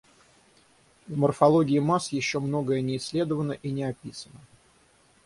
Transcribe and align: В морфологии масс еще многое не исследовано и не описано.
В 1.07 1.15
морфологии 1.15 1.77
масс 1.77 2.11
еще 2.11 2.39
многое 2.39 2.81
не 2.81 2.97
исследовано 2.97 3.51
и 3.51 3.69
не 3.69 3.83
описано. 3.83 4.41